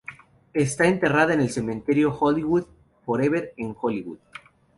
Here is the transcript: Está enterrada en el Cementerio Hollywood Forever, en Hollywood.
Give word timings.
Está 0.55 0.87
enterrada 0.87 1.35
en 1.35 1.41
el 1.41 1.51
Cementerio 1.51 2.11
Hollywood 2.19 2.65
Forever, 3.05 3.53
en 3.55 3.75
Hollywood. 3.79 4.17